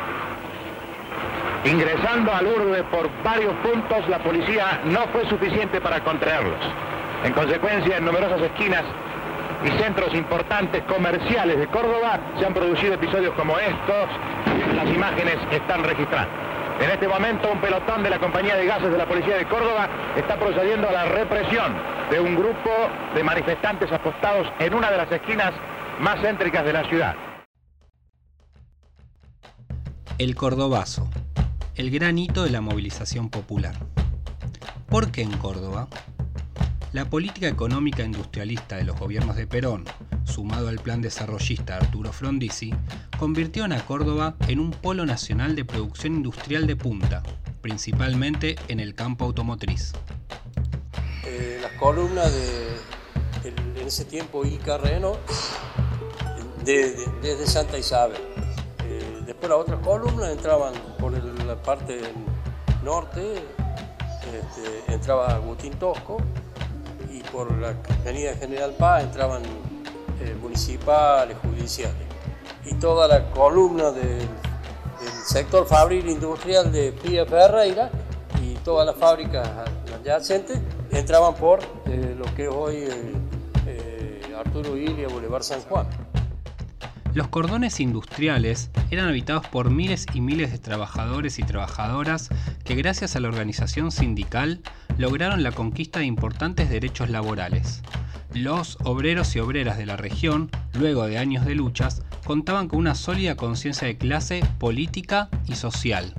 Ingresando 1.65 2.33
al 2.33 2.45
urbe 2.45 2.83
por 2.83 3.09
varios 3.23 3.53
puntos, 3.63 4.09
la 4.09 4.19
policía 4.19 4.81
no 4.83 4.99
fue 5.13 5.25
suficiente 5.29 5.79
para 5.79 6.03
contraerlos. 6.03 6.59
En 7.23 7.31
consecuencia, 7.31 7.97
en 7.97 8.03
numerosas 8.03 8.41
esquinas 8.41 8.83
y 9.65 9.69
centros 9.81 10.13
importantes 10.13 10.83
comerciales 10.83 11.57
de 11.57 11.67
Córdoba 11.67 12.19
se 12.39 12.45
han 12.45 12.53
producido 12.53 12.93
episodios 12.93 13.33
como 13.35 13.57
estos. 13.59 14.09
Las 14.75 14.87
imágenes 14.87 15.37
están 15.51 15.83
registradas. 15.83 16.27
En 16.79 16.89
este 16.89 17.07
momento, 17.07 17.51
un 17.51 17.61
pelotón 17.61 18.03
de 18.03 18.09
la 18.09 18.19
compañía 18.19 18.55
de 18.55 18.65
gases 18.65 18.91
de 18.91 18.97
la 18.97 19.07
policía 19.07 19.37
de 19.37 19.45
Córdoba 19.45 19.87
está 20.17 20.37
procediendo 20.37 20.89
a 20.89 20.91
la 20.91 21.05
represión 21.05 21.73
de 22.09 22.19
un 22.19 22.35
grupo 22.35 22.69
de 23.15 23.23
manifestantes 23.23 23.91
apostados 23.91 24.47
en 24.59 24.73
una 24.73 24.91
de 24.91 24.97
las 24.97 25.11
esquinas 25.11 25.53
más 25.99 26.19
céntricas 26.21 26.65
de 26.65 26.73
la 26.73 26.83
ciudad. 26.89 27.15
El 30.17 30.35
Cordobazo, 30.35 31.07
el 31.75 31.89
gran 31.91 32.17
hito 32.17 32.43
de 32.43 32.49
la 32.49 32.61
movilización 32.61 33.29
popular. 33.29 33.75
¿Por 34.89 35.11
qué 35.11 35.21
en 35.21 35.31
Córdoba? 35.37 35.87
La 36.93 37.05
política 37.05 37.47
económica 37.47 38.03
industrialista 38.03 38.75
de 38.75 38.83
los 38.83 38.99
gobiernos 38.99 39.35
de 39.35 39.47
Perón, 39.47 39.83
sumado 40.25 40.67
al 40.67 40.77
plan 40.77 41.01
desarrollista 41.01 41.77
Arturo 41.77 42.13
Frondizi, 42.13 42.71
convirtió 43.17 43.65
a 43.65 43.79
Córdoba 43.79 44.35
en 44.47 44.59
un 44.59 44.69
polo 44.69 45.03
nacional 45.03 45.55
de 45.55 45.65
producción 45.65 46.13
industrial 46.13 46.67
de 46.67 46.75
punta, 46.75 47.23
principalmente 47.61 48.57
en 48.67 48.79
el 48.79 48.93
campo 48.93 49.25
automotriz. 49.25 49.93
Eh, 51.25 51.57
las 51.63 51.71
columnas 51.79 52.31
de, 52.31 53.49
en 53.49 53.87
ese 53.87 54.05
tiempo 54.05 54.45
Ica 54.45 54.77
Reno, 54.77 55.17
desde 56.63 57.47
Santa 57.47 57.79
Isabel 57.79 58.21
Después 59.25 59.49
las 59.49 59.59
otras 59.59 59.79
columnas 59.79 60.29
entraban 60.29 60.73
por 60.99 61.11
la 61.11 61.55
parte 61.55 62.01
norte, 62.83 63.33
este, 63.33 64.93
entraba 64.93 65.33
Agustín 65.33 65.73
Tosco 65.73 66.17
por 67.33 67.51
la 67.57 67.73
avenida 68.01 68.35
General 68.35 68.71
Paz 68.77 69.03
entraban 69.03 69.41
eh, 70.21 70.35
municipales, 70.39 71.35
judiciales. 71.41 71.97
Y 72.65 72.75
toda 72.75 73.07
la 73.07 73.31
columna 73.31 73.91
del, 73.91 74.21
sector 75.25 75.65
fabril 75.65 76.07
industrial 76.09 76.71
de 76.71 76.93
Pía 76.93 77.25
Ferreira 77.25 77.89
y 78.41 78.53
todas 78.63 78.85
las 78.85 78.95
fábricas 78.95 79.49
adyacentes 79.93 80.59
entraban 80.91 81.33
por 81.33 81.59
eh, 81.85 82.15
lo 82.17 82.23
que 82.35 82.43
es 82.43 82.49
hoy 82.49 82.87
eh, 83.67 84.21
Arturo 84.37 84.77
Ilia, 84.77 85.09
Boulevard 85.09 85.43
San 85.43 85.61
Juan. 85.61 86.02
Los 87.13 87.27
cordones 87.27 87.79
industriales 87.79 88.71
eran 88.89 89.07
habitados 89.07 89.45
por 89.47 89.69
miles 89.69 90.07
y 90.15 90.21
miles 90.21 90.51
de 90.51 90.57
trabajadores 90.57 91.37
y 91.37 91.43
trabajadoras 91.43 92.29
que 92.63 92.73
gracias 92.73 93.15
a 93.15 93.19
la 93.19 93.27
organización 93.27 93.91
sindical 93.91 94.61
lograron 94.97 95.43
la 95.43 95.51
conquista 95.51 95.99
de 95.99 96.05
importantes 96.05 96.71
derechos 96.71 97.11
laborales. 97.11 97.83
Los 98.33 98.79
obreros 98.83 99.35
y 99.35 99.39
obreras 99.39 99.77
de 99.77 99.85
la 99.85 99.95
región, 99.95 100.49
luego 100.73 101.05
de 101.05 101.19
años 101.19 101.45
de 101.45 101.53
luchas, 101.53 102.01
contaban 102.25 102.67
con 102.67 102.79
una 102.79 102.95
sólida 102.95 103.35
conciencia 103.35 103.87
de 103.87 103.97
clase 103.97 104.43
política 104.57 105.29
y 105.45 105.53
social. 105.53 106.15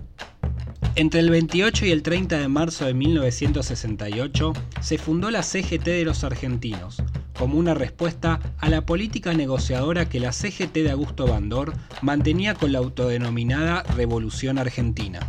Entre 0.94 1.18
el 1.18 1.30
28 1.30 1.86
y 1.86 1.90
el 1.90 2.04
30 2.04 2.38
de 2.38 2.46
marzo 2.46 2.84
de 2.84 2.94
1968 2.94 4.52
se 4.80 4.98
fundó 4.98 5.32
la 5.32 5.42
CGT 5.42 5.86
de 5.86 6.04
los 6.04 6.22
argentinos, 6.22 7.02
como 7.38 7.58
una 7.58 7.74
respuesta 7.74 8.40
a 8.60 8.68
la 8.68 8.86
política 8.86 9.32
negociadora 9.32 10.08
que 10.08 10.20
la 10.20 10.32
CGT 10.32 10.72
de 10.74 10.90
Augusto 10.90 11.26
Bandor 11.26 11.72
mantenía 12.00 12.54
con 12.54 12.72
la 12.72 12.78
autodenominada 12.78 13.82
Revolución 13.96 14.58
Argentina. 14.58 15.20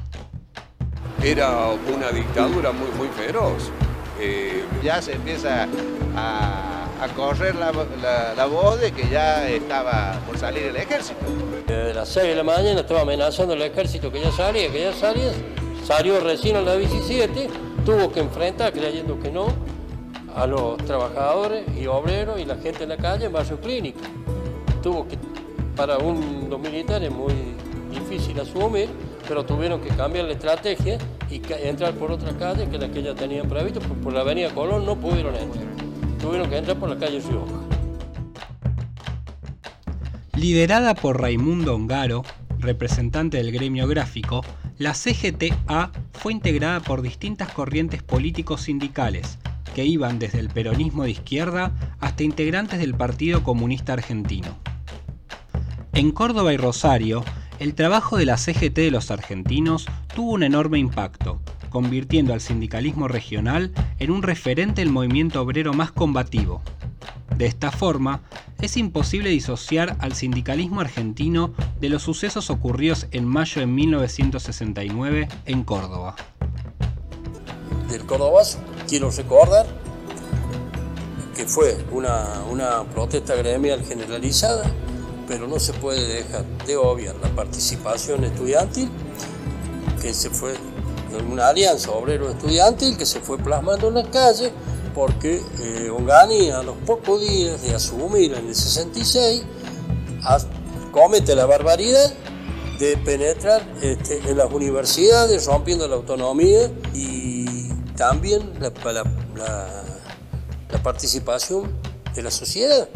Era 1.24 1.70
una 1.94 2.12
dictadura 2.12 2.72
muy, 2.72 2.90
muy 2.98 3.08
feroz. 3.10 3.72
Eh, 4.20 4.64
ya 4.84 5.02
se 5.02 5.14
empieza 5.14 5.68
a, 6.16 7.08
correr 7.16 7.56
la, 7.56 7.72
voz 8.46 8.80
de 8.80 8.92
que 8.92 9.08
ya 9.10 9.48
estaba 9.48 10.20
por 10.26 10.38
salir 10.38 10.64
el 10.64 10.76
ejército. 10.76 11.20
Desde 11.68 11.94
las 11.94 12.10
6 12.10 12.28
de 12.28 12.36
la 12.36 12.44
mañana 12.44 12.82
estaba 12.82 13.02
amenazando 13.02 13.54
el 13.54 13.62
ejército 13.62 14.12
que 14.12 14.22
ya 14.22 14.32
salía, 14.32 14.72
que 14.72 14.82
ya 14.82 14.94
salía. 14.94 15.32
Salió 15.84 16.20
recién 16.20 16.56
a 16.56 16.62
las 16.62 16.78
17, 16.80 17.50
tuvo 17.86 18.12
que 18.12 18.20
enfrentar 18.20 18.74
creyendo 18.74 19.20
que 19.20 19.32
no, 19.32 19.48
a 20.36 20.46
los 20.46 20.78
trabajadores 20.78 21.66
y 21.78 21.88
obreros 21.88 22.40
y 22.40 22.46
la 22.46 22.58
gente 22.58 22.84
en 22.84 22.90
la 22.90 22.98
calle 22.98 23.26
en 23.26 23.34
barrio 23.34 23.60
clínico. 23.60 24.00
Tuvo 24.84 25.08
que, 25.08 25.18
para 25.76 25.98
un, 25.98 26.48
los 26.50 26.60
militares 26.60 27.12
muy 27.12 27.34
difícil 27.92 28.40
asumir, 28.40 28.90
pero 29.28 29.46
tuvieron 29.46 29.82
que 29.82 29.90
cambiar 29.90 30.26
la 30.26 30.34
estrategia 30.34 30.98
y 31.30 31.42
entrar 31.64 31.94
por 31.94 32.12
otra 32.12 32.34
calle 32.38 32.68
que 32.70 32.78
la 32.78 32.90
que 32.90 33.02
ya 33.02 33.16
tenían 33.16 33.48
previsto, 33.48 33.80
porque 33.80 34.04
por 34.04 34.14
la 34.14 34.22
avenida 34.22 34.54
Colón 34.54 34.86
no 34.86 34.96
pudieron 34.96 35.36
entrar. 35.36 35.66
Tuvieron 36.20 36.50
que 36.50 36.58
entrar 36.58 36.78
por 36.78 36.90
la 36.90 36.98
calle 36.98 37.20
Rioja. 37.20 37.62
Liderada 40.36 40.96
por 40.96 41.22
Raimundo 41.22 41.74
Ongaro, 41.74 42.24
representante 42.60 43.38
del 43.38 43.54
gremio 43.54 43.88
gráfico, 43.88 44.44
la 44.78 44.94
CGTA 44.94 45.92
fue 46.12 46.34
integrada 46.34 46.82
por 46.82 47.02
distintas 47.02 47.52
corrientes 47.54 48.04
políticos 48.04 48.62
sindicales, 48.64 49.38
que 49.76 49.86
iban 49.86 50.20
desde 50.20 50.40
el 50.40 50.48
peronismo 50.48 51.04
de 51.04 51.12
izquierda 51.12 51.74
hasta 52.00 52.24
integrantes 52.24 52.80
del 52.80 52.96
Partido 52.96 53.44
Comunista 53.44 53.92
Argentino. 53.92 54.58
En 55.92 56.12
Córdoba 56.12 56.54
y 56.54 56.58
Rosario, 56.58 57.26
el 57.60 57.76
trabajo 57.76 58.16
de 58.16 58.26
la 58.26 58.38
CGT 58.38 58.76
de 58.76 58.92
los 58.92 59.12
argentinos 59.12 59.86
tuvo 60.16 60.32
un 60.32 60.44
enorme 60.44 60.80
impacto, 60.80 61.42
convirtiendo 61.70 62.34
al 62.34 62.40
sindicalismo 62.40 63.10
regional 63.10 63.74
en 64.00 64.12
un 64.12 64.24
referente 64.24 64.80
del 64.82 64.94
movimiento 64.94 65.42
obrero 65.42 65.74
más 65.74 65.92
combativo. 65.92 66.62
De 67.38 67.46
esta 67.46 67.70
forma, 67.70 68.22
es 68.62 68.78
imposible 68.78 69.30
disociar 69.30 69.98
al 70.00 70.14
sindicalismo 70.14 70.80
argentino 70.80 71.54
de 71.82 71.90
los 71.90 72.04
sucesos 72.04 72.50
ocurridos 72.50 73.08
en 73.12 73.26
mayo 73.26 73.60
de 73.60 73.68
1969 73.68 75.28
en 75.46 75.64
Córdoba. 75.66 76.16
Del 77.90 78.06
Córdobazo 78.06 78.60
quiero 78.88 79.10
recordar 79.12 79.66
que 81.36 81.46
fue 81.46 81.78
una, 81.92 82.44
una 82.50 82.84
protesta 82.84 83.36
gremial 83.36 83.84
generalizada, 83.84 84.64
pero 85.28 85.48
no 85.48 85.60
se 85.60 85.74
puede 85.74 86.08
dejar 86.08 86.46
de 86.66 86.78
obviar 86.78 87.16
la 87.22 87.30
participación 87.30 88.24
estudiantil, 88.24 88.90
que 90.02 90.14
se 90.14 90.30
fue 90.30 90.54
una 91.32 91.50
alianza 91.50 91.92
obrero 91.92 92.30
estudiantil 92.30 92.98
que 92.98 93.06
se 93.06 93.20
fue 93.20 93.38
plasmando 93.38 93.88
en 93.88 93.96
la 93.96 94.04
calle, 94.10 94.52
porque 94.94 95.42
eh, 95.60 95.90
Ongani 95.90 96.52
a 96.52 96.64
los 96.64 96.78
pocos 96.86 97.22
días 97.22 97.62
de 97.62 97.76
asumir 97.76 98.34
en 98.34 98.48
el 98.48 98.56
66 98.56 99.44
comete 100.92 101.36
la 101.36 101.46
barbaridad 101.46 102.14
de 102.80 102.98
penetrar 102.98 103.62
este, 103.82 104.20
en 104.30 104.38
las 104.38 104.52
universidades 104.52 105.46
rompiendo 105.46 105.88
la 105.88 105.96
autonomía 105.96 106.72
y 106.94 107.15
también 107.96 108.54
la, 108.60 108.72
la, 109.36 110.84
participación 110.84 111.72
de 112.14 112.22
la 112.22 112.30
sociedad, 112.30 112.88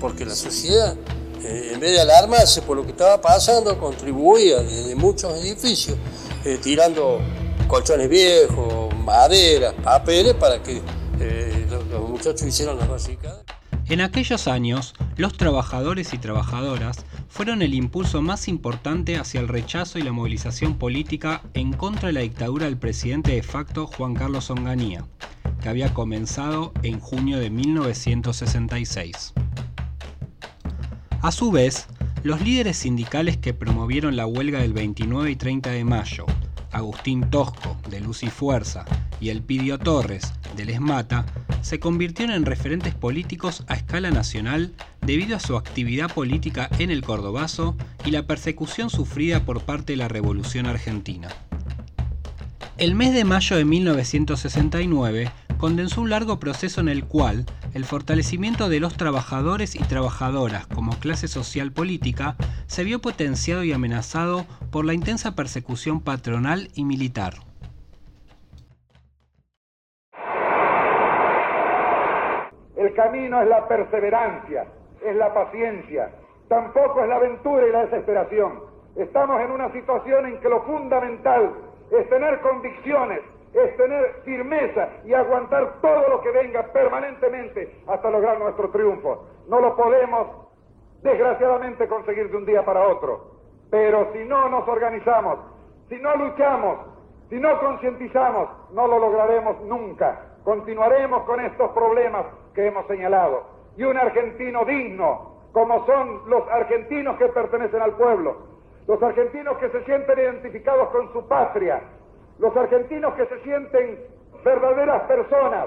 porque 0.00 0.24
la 0.24 0.34
sociedad, 0.34 0.96
eh, 1.42 1.72
en 1.74 1.80
vez 1.80 1.92
de 1.92 2.00
alarmarse 2.00 2.62
por 2.62 2.76
lo 2.76 2.84
que 2.84 2.92
estaba 2.92 3.20
pasando, 3.20 3.78
contribuía 3.78 4.60
desde 4.60 4.94
muchos 4.94 5.34
edificios, 5.44 5.98
eh, 6.44 6.58
tirando 6.62 7.20
colchones 7.66 8.08
viejos, 8.08 8.94
maderas, 8.96 9.74
papeles, 9.82 10.34
para 10.34 10.62
que 10.62 10.80
eh, 11.20 11.66
los, 11.68 12.08
muchachos 12.08 12.42
hicieran 12.42 12.78
las 12.78 12.88
básicas. 12.88 13.36
En 13.88 14.02
aquellos 14.02 14.48
años, 14.48 14.92
los 15.16 15.38
trabajadores 15.38 16.12
y 16.12 16.18
trabajadoras 16.18 17.06
fueron 17.26 17.62
el 17.62 17.72
impulso 17.72 18.20
más 18.20 18.46
importante 18.46 19.16
hacia 19.16 19.40
el 19.40 19.48
rechazo 19.48 19.98
y 19.98 20.02
la 20.02 20.12
movilización 20.12 20.76
política 20.76 21.40
en 21.54 21.72
contra 21.72 22.08
de 22.08 22.12
la 22.12 22.20
dictadura 22.20 22.66
del 22.66 22.76
presidente 22.76 23.32
de 23.32 23.42
facto 23.42 23.86
Juan 23.86 24.12
Carlos 24.14 24.50
Onganía, 24.50 25.06
que 25.62 25.70
había 25.70 25.94
comenzado 25.94 26.74
en 26.82 27.00
junio 27.00 27.38
de 27.38 27.48
1966. 27.48 29.32
A 31.22 31.32
su 31.32 31.50
vez, 31.50 31.86
los 32.24 32.42
líderes 32.42 32.76
sindicales 32.76 33.38
que 33.38 33.54
promovieron 33.54 34.16
la 34.16 34.26
huelga 34.26 34.60
del 34.60 34.74
29 34.74 35.30
y 35.30 35.36
30 35.36 35.70
de 35.70 35.84
mayo, 35.84 36.26
Agustín 36.72 37.30
Tosco, 37.30 37.78
de 37.88 38.00
Luz 38.00 38.22
y 38.22 38.28
Fuerza, 38.28 38.84
y 39.18 39.30
Elpidio 39.30 39.78
Torres, 39.78 40.34
de 40.56 40.66
Les 40.66 40.78
Mata, 40.78 41.24
se 41.60 41.80
convirtieron 41.80 42.34
en 42.34 42.44
referentes 42.44 42.94
políticos 42.94 43.64
a 43.68 43.74
escala 43.74 44.10
nacional 44.10 44.72
debido 45.00 45.36
a 45.36 45.40
su 45.40 45.56
actividad 45.56 46.12
política 46.12 46.68
en 46.78 46.90
el 46.90 47.02
Cordobazo 47.02 47.76
y 48.04 48.10
la 48.10 48.26
persecución 48.26 48.90
sufrida 48.90 49.44
por 49.44 49.62
parte 49.62 49.92
de 49.92 49.96
la 49.96 50.08
Revolución 50.08 50.66
Argentina. 50.66 51.28
El 52.78 52.94
mes 52.94 53.12
de 53.12 53.24
mayo 53.24 53.56
de 53.56 53.64
1969 53.64 55.32
condensó 55.58 56.00
un 56.00 56.10
largo 56.10 56.38
proceso 56.38 56.80
en 56.80 56.88
el 56.88 57.04
cual 57.04 57.44
el 57.74 57.84
fortalecimiento 57.84 58.68
de 58.68 58.80
los 58.80 58.96
trabajadores 58.96 59.74
y 59.74 59.80
trabajadoras 59.80 60.66
como 60.68 60.98
clase 60.98 61.28
social 61.28 61.72
política 61.72 62.36
se 62.66 62.84
vio 62.84 63.00
potenciado 63.00 63.64
y 63.64 63.72
amenazado 63.72 64.46
por 64.70 64.84
la 64.84 64.94
intensa 64.94 65.34
persecución 65.34 66.00
patronal 66.00 66.70
y 66.74 66.84
militar. 66.84 67.40
El 72.76 72.87
camino 72.98 73.40
es 73.40 73.48
la 73.48 73.68
perseverancia, 73.68 74.66
es 75.04 75.14
la 75.14 75.32
paciencia, 75.32 76.10
tampoco 76.48 77.00
es 77.00 77.08
la 77.08 77.14
aventura 77.14 77.64
y 77.64 77.70
la 77.70 77.84
desesperación. 77.84 78.60
Estamos 78.96 79.40
en 79.40 79.52
una 79.52 79.70
situación 79.70 80.26
en 80.26 80.40
que 80.40 80.48
lo 80.48 80.62
fundamental 80.62 81.52
es 81.92 82.08
tener 82.08 82.40
convicciones, 82.40 83.20
es 83.54 83.76
tener 83.76 84.14
firmeza 84.24 84.88
y 85.04 85.14
aguantar 85.14 85.74
todo 85.80 86.08
lo 86.08 86.20
que 86.22 86.32
venga 86.32 86.64
permanentemente 86.72 87.72
hasta 87.86 88.10
lograr 88.10 88.40
nuestro 88.40 88.68
triunfo. 88.70 89.28
No 89.46 89.60
lo 89.60 89.76
podemos, 89.76 90.48
desgraciadamente, 91.00 91.86
conseguir 91.86 92.28
de 92.32 92.36
un 92.36 92.46
día 92.46 92.64
para 92.64 92.82
otro. 92.82 93.30
Pero 93.70 94.12
si 94.12 94.24
no 94.24 94.48
nos 94.48 94.66
organizamos, 94.66 95.38
si 95.88 96.00
no 96.00 96.16
luchamos, 96.16 96.78
si 97.28 97.36
no 97.38 97.58
concientizamos, 97.60 98.48
no 98.72 98.86
lo 98.86 98.98
lograremos 98.98 99.60
nunca. 99.62 100.20
Continuaremos 100.44 101.24
con 101.24 101.40
estos 101.40 101.70
problemas 101.72 102.24
que 102.54 102.66
hemos 102.66 102.86
señalado. 102.86 103.44
Y 103.76 103.84
un 103.84 103.96
argentino 103.98 104.64
digno, 104.64 105.34
como 105.52 105.84
son 105.84 106.22
los 106.28 106.48
argentinos 106.48 107.18
que 107.18 107.26
pertenecen 107.26 107.82
al 107.82 107.92
pueblo, 107.92 108.36
los 108.86 109.02
argentinos 109.02 109.58
que 109.58 109.68
se 109.68 109.84
sienten 109.84 110.18
identificados 110.18 110.88
con 110.88 111.12
su 111.12 111.28
patria, 111.28 111.82
los 112.38 112.56
argentinos 112.56 113.12
que 113.14 113.26
se 113.26 113.38
sienten 113.42 113.98
verdaderas 114.42 115.02
personas, 115.02 115.66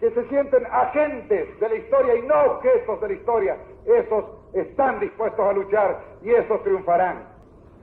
que 0.00 0.10
se 0.10 0.24
sienten 0.28 0.66
agentes 0.66 1.60
de 1.60 1.68
la 1.68 1.74
historia 1.74 2.16
y 2.16 2.22
no 2.22 2.42
objetos 2.54 3.00
de 3.02 3.08
la 3.08 3.14
historia, 3.14 3.56
esos 3.84 4.24
están 4.54 4.98
dispuestos 5.00 5.46
a 5.46 5.52
luchar 5.52 6.00
y 6.22 6.30
esos 6.30 6.62
triunfarán. 6.62 7.24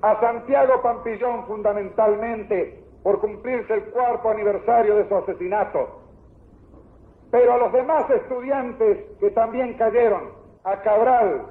A 0.02 0.20
Santiago 0.20 0.82
Pampillón 0.82 1.46
fundamentalmente 1.46 2.79
por 3.04 3.20
cumplirse 3.20 3.74
el 3.74 3.84
cuarto 3.86 4.30
aniversario 4.30 4.96
de 4.96 5.08
su 5.08 5.16
asesinato, 5.16 6.00
pero 7.32 7.54
a 7.54 7.58
los 7.58 7.74
demás 7.74 8.10
estudiantes 8.10 9.06
que 9.20 9.30
también 9.32 9.76
cayeron, 9.76 10.32
a 10.64 10.82
Cabral, 10.82 11.46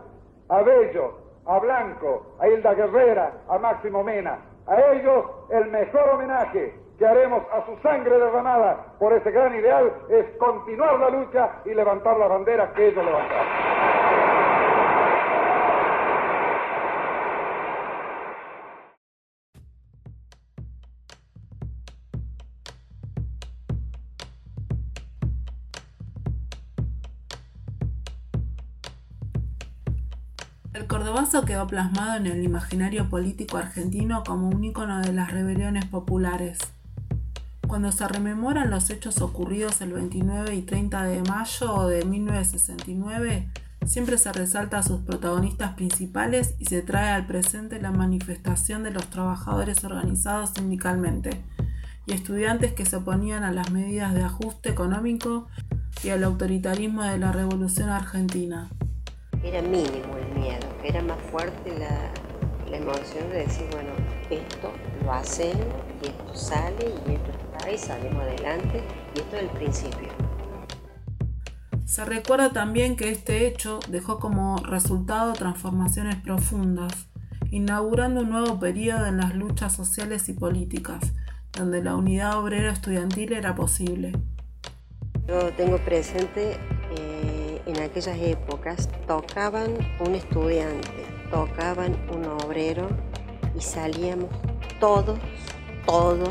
a 0.49 0.62
Bello, 0.62 1.14
a 1.47 1.59
Blanco, 1.59 2.37
a 2.40 2.49
Hilda 2.49 2.75
Guerrera, 2.75 3.33
a 3.49 3.59
Máximo 3.59 4.02
Mena, 4.02 4.38
a 4.67 4.81
ellos 4.93 5.25
el 5.50 5.71
mejor 5.71 6.11
homenaje 6.11 6.75
que 6.99 7.07
haremos 7.07 7.43
a 7.52 7.64
su 7.64 7.76
sangre 7.81 8.19
derramada 8.19 8.95
por 8.99 9.12
ese 9.12 9.31
gran 9.31 9.55
ideal 9.55 9.93
es 10.11 10.26
continuar 10.38 10.99
la 10.99 11.11
lucha 11.11 11.51
y 11.64 11.73
levantar 11.73 12.18
la 12.18 12.27
bandera 12.27 12.73
que 12.75 12.88
ellos 12.88 13.05
levantaron. 13.05 14.08
El 30.79 30.87
cordobazo 30.87 31.45
quedó 31.45 31.67
plasmado 31.67 32.19
en 32.19 32.29
el 32.29 32.45
imaginario 32.45 33.09
político 33.09 33.57
argentino 33.57 34.23
como 34.25 34.49
un 34.49 34.62
ícono 34.62 35.01
de 35.01 35.12
las 35.12 35.33
rebeliones 35.33 35.87
populares. 35.87 36.59
Cuando 37.67 37.91
se 37.91 38.07
rememoran 38.07 38.71
los 38.71 38.88
hechos 38.88 39.21
ocurridos 39.21 39.81
el 39.81 39.93
29 39.93 40.55
y 40.55 40.62
30 40.62 41.03
de 41.03 41.23
mayo 41.23 41.88
de 41.88 42.05
1969, 42.05 43.49
siempre 43.87 44.19
se 44.19 44.33
resalta 44.33 44.79
a 44.79 44.85
sus 44.85 45.01
protagonistas 45.01 45.75
principales 45.75 46.55
y 46.61 46.67
se 46.67 46.81
trae 46.83 47.11
al 47.11 47.27
presente 47.27 47.83
la 47.83 47.91
manifestación 47.91 48.85
de 48.85 48.93
los 48.93 49.11
trabajadores 49.11 49.83
organizados 49.83 50.51
sindicalmente 50.51 51.43
y 52.07 52.12
estudiantes 52.12 52.73
que 52.73 52.87
se 52.87 52.95
oponían 52.95 53.43
a 53.43 53.51
las 53.51 53.73
medidas 53.73 54.14
de 54.14 54.23
ajuste 54.23 54.69
económico 54.69 55.49
y 56.05 56.11
al 56.11 56.23
autoritarismo 56.23 57.03
de 57.03 57.19
la 57.19 57.33
Revolución 57.33 57.88
Argentina 57.88 58.71
era 59.43 59.62
mínimo 59.62 60.17
era 60.85 61.03
más 61.03 61.19
fuerte 61.31 61.77
la, 61.79 62.12
emoción 62.75 63.31
de 63.31 63.47
decir, 63.47 63.67
bueno, 63.73 63.91
esto 64.31 64.73
lo 65.03 65.12
hacemos 65.12 65.67
y 66.03 66.09
esto 66.09 66.35
sale 66.35 66.95
y 67.07 67.14
esto 67.14 67.31
está 67.31 67.71
y 67.71 67.79
salimos 67.79 68.23
adelante 68.23 68.83
y 69.14 69.21
esto 69.21 69.37
es 69.37 69.43
el 69.43 69.49
principio. 69.49 70.09
Se 71.87 72.05
recuerda 72.05 72.51
también 72.51 72.97
que 72.97 73.11
este 73.11 73.47
hecho 73.47 73.81
dejó 73.88 74.19
como 74.21 74.59
resultado 74.59 75.33
transformaciones 75.33 76.17
profundas, 76.17 76.93
inaugurando 77.51 78.21
un 78.21 78.31
nuevo 78.31 78.61
periodo 78.61 79.07
en 79.07 79.17
las 79.17 79.35
luchas 79.35 79.75
sociales 79.75 80.29
y 80.29 80.35
políticas, 80.35 81.14
donde 81.53 81.83
la 81.83 81.97
unidad 81.97 82.38
obrera 82.38 82.71
estudiantil 82.71 83.33
era 83.33 83.55
posible. 83.55 84.12
Yo 85.27 85.53
tengo 85.55 85.79
presente 85.79 86.59
en 87.79 87.85
aquellas 87.85 88.19
épocas 88.19 88.88
tocaban 89.07 89.75
un 90.01 90.14
estudiante, 90.14 91.07
tocaban 91.31 91.97
un 92.12 92.25
obrero 92.25 92.88
y 93.57 93.61
salíamos 93.61 94.31
todos, 94.81 95.19
todos, 95.87 96.31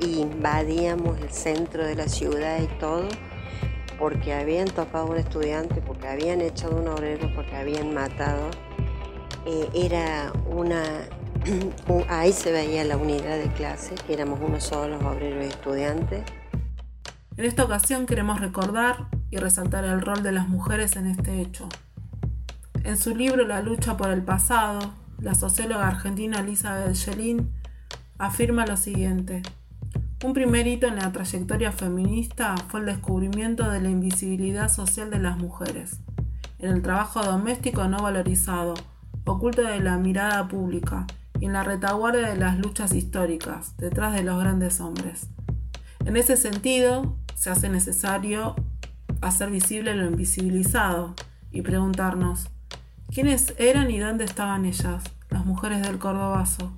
e 0.00 0.06
invadíamos 0.06 1.18
el 1.20 1.30
centro 1.30 1.84
de 1.84 1.94
la 1.94 2.08
ciudad 2.08 2.60
y 2.60 2.66
todo, 2.78 3.08
porque 3.98 4.34
habían 4.34 4.66
tocado 4.68 5.06
un 5.06 5.16
estudiante, 5.16 5.80
porque 5.80 6.08
habían 6.08 6.42
echado 6.42 6.76
un 6.76 6.88
obrero, 6.88 7.30
porque 7.34 7.56
habían 7.56 7.94
matado. 7.94 8.50
Eh, 9.46 9.68
era 9.74 10.32
una. 10.44 10.82
Ahí 12.08 12.32
se 12.32 12.52
veía 12.52 12.84
la 12.84 12.98
unidad 12.98 13.38
de 13.38 13.50
clase, 13.54 13.94
que 14.06 14.12
éramos 14.12 14.40
unos 14.40 14.64
solos 14.64 15.02
obreros 15.02 15.44
y 15.44 15.48
estudiantes. 15.48 16.22
En 17.38 17.44
esta 17.44 17.64
ocasión 17.64 18.04
queremos 18.04 18.40
recordar 18.40 19.08
y 19.30 19.38
resaltar 19.38 19.84
el 19.84 20.00
rol 20.00 20.22
de 20.22 20.32
las 20.32 20.48
mujeres 20.48 20.96
en 20.96 21.06
este 21.06 21.40
hecho. 21.40 21.68
En 22.84 22.96
su 22.96 23.14
libro 23.16 23.46
La 23.46 23.62
lucha 23.62 23.96
por 23.96 24.10
el 24.10 24.22
pasado, 24.22 24.92
la 25.20 25.34
socióloga 25.34 25.88
argentina 25.88 26.40
Elizabeth 26.40 26.94
Schelin 26.94 27.50
afirma 28.18 28.66
lo 28.66 28.76
siguiente. 28.76 29.42
Un 30.24 30.32
primer 30.32 30.66
hito 30.66 30.86
en 30.86 30.96
la 30.96 31.12
trayectoria 31.12 31.72
feminista 31.72 32.54
fue 32.68 32.80
el 32.80 32.86
descubrimiento 32.86 33.70
de 33.70 33.80
la 33.80 33.90
invisibilidad 33.90 34.70
social 34.70 35.10
de 35.10 35.18
las 35.18 35.36
mujeres, 35.36 36.00
en 36.58 36.70
el 36.70 36.82
trabajo 36.82 37.22
doméstico 37.22 37.86
no 37.86 37.98
valorizado, 37.98 38.74
oculto 39.24 39.62
de 39.62 39.80
la 39.80 39.98
mirada 39.98 40.48
pública 40.48 41.06
y 41.38 41.46
en 41.46 41.52
la 41.52 41.64
retaguardia 41.64 42.28
de 42.28 42.36
las 42.36 42.58
luchas 42.58 42.94
históricas, 42.94 43.76
detrás 43.76 44.14
de 44.14 44.22
los 44.22 44.40
grandes 44.40 44.80
hombres. 44.80 45.28
En 46.04 46.16
ese 46.16 46.36
sentido, 46.36 47.16
se 47.34 47.50
hace 47.50 47.68
necesario 47.68 48.56
hacer 49.26 49.50
visible 49.50 49.94
lo 49.94 50.06
invisibilizado 50.06 51.14
y 51.52 51.62
preguntarnos, 51.62 52.48
¿quiénes 53.12 53.54
eran 53.58 53.90
y 53.90 53.98
dónde 53.98 54.24
estaban 54.24 54.64
ellas, 54.64 55.04
las 55.30 55.44
mujeres 55.44 55.82
del 55.82 55.98
Cordobazo? 55.98 56.72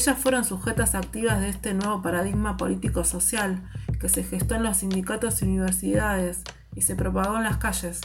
Ellas 0.00 0.16
fueron 0.16 0.46
sujetas 0.46 0.94
activas 0.94 1.42
de 1.42 1.50
este 1.50 1.74
nuevo 1.74 2.00
paradigma 2.00 2.56
político-social 2.56 3.62
que 4.00 4.08
se 4.08 4.24
gestó 4.24 4.54
en 4.54 4.62
los 4.62 4.78
sindicatos 4.78 5.42
y 5.42 5.44
universidades 5.44 6.42
y 6.74 6.80
se 6.80 6.96
propagó 6.96 7.36
en 7.36 7.42
las 7.42 7.58
calles. 7.58 8.00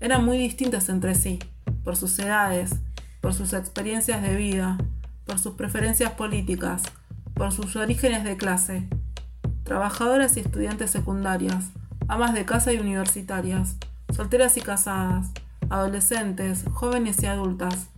Eran 0.00 0.26
muy 0.26 0.36
distintas 0.36 0.90
entre 0.90 1.14
sí, 1.14 1.38
por 1.82 1.96
sus 1.96 2.18
edades, 2.18 2.74
por 3.22 3.32
sus 3.32 3.54
experiencias 3.54 4.20
de 4.20 4.36
vida, 4.36 4.76
por 5.24 5.38
sus 5.38 5.54
preferencias 5.54 6.12
políticas, 6.12 6.82
por 7.32 7.52
sus 7.52 7.74
orígenes 7.76 8.22
de 8.22 8.36
clase. 8.36 8.86
Trabajadoras 9.64 10.36
y 10.36 10.40
estudiantes 10.40 10.90
secundarias, 10.90 11.70
amas 12.06 12.34
de 12.34 12.44
casa 12.44 12.70
y 12.74 12.76
universitarias, 12.76 13.76
solteras 14.14 14.58
y 14.58 14.60
casadas, 14.60 15.28
adolescentes, 15.70 16.66
jóvenes 16.70 17.22
y 17.22 17.26
adultas, 17.28 17.88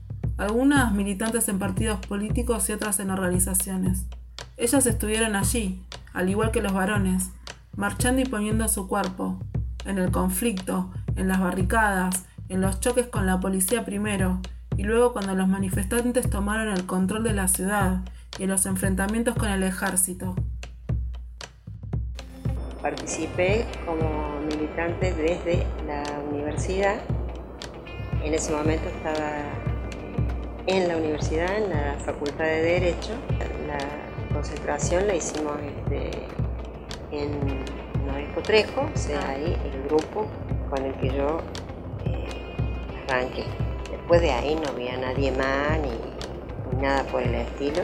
algunas 0.40 0.92
militantes 0.92 1.50
en 1.50 1.58
partidos 1.58 2.04
políticos 2.06 2.66
y 2.68 2.72
otras 2.72 2.98
en 2.98 3.10
organizaciones. 3.10 4.06
Ellas 4.56 4.86
estuvieron 4.86 5.36
allí, 5.36 5.84
al 6.14 6.30
igual 6.30 6.50
que 6.50 6.62
los 6.62 6.72
varones, 6.72 7.28
marchando 7.76 8.22
y 8.22 8.24
poniendo 8.24 8.66
su 8.68 8.88
cuerpo, 8.88 9.38
en 9.84 9.98
el 9.98 10.10
conflicto, 10.10 10.90
en 11.16 11.28
las 11.28 11.40
barricadas, 11.40 12.24
en 12.48 12.62
los 12.62 12.80
choques 12.80 13.06
con 13.06 13.26
la 13.26 13.38
policía 13.38 13.84
primero, 13.84 14.40
y 14.78 14.84
luego 14.84 15.12
cuando 15.12 15.34
los 15.34 15.46
manifestantes 15.46 16.30
tomaron 16.30 16.68
el 16.68 16.86
control 16.86 17.22
de 17.22 17.34
la 17.34 17.46
ciudad 17.46 17.98
y 18.38 18.44
en 18.44 18.48
los 18.48 18.64
enfrentamientos 18.64 19.34
con 19.34 19.50
el 19.50 19.62
ejército. 19.62 20.34
Participé 22.80 23.66
como 23.84 24.40
militante 24.40 25.12
desde 25.12 25.66
la 25.86 26.02
universidad. 26.30 26.98
En 28.24 28.32
ese 28.32 28.52
momento 28.52 28.88
estaba 28.88 29.59
en 30.66 30.88
la 30.88 30.96
universidad, 30.96 31.56
en 31.56 31.70
la 31.70 31.96
Facultad 32.04 32.44
de 32.44 32.62
Derecho. 32.62 33.12
La 33.66 33.78
concentración 34.34 35.06
la 35.06 35.14
hicimos 35.14 35.54
este, 35.60 36.10
en 37.10 37.64
Norisco 38.06 38.42
Trejo, 38.42 38.82
o 38.94 38.98
sea, 38.98 39.28
ahí 39.28 39.56
el 39.64 39.82
grupo 39.84 40.26
con 40.68 40.84
el 40.84 40.94
que 40.94 41.08
yo 41.08 41.40
eh, 42.04 42.26
arranqué. 43.08 43.44
Después 43.90 44.20
de 44.20 44.32
ahí 44.32 44.54
no 44.54 44.68
había 44.68 44.96
nadie 44.96 45.32
más 45.32 45.78
ni, 45.80 46.80
nada 46.80 47.04
por 47.04 47.22
el 47.22 47.34
estilo. 47.34 47.82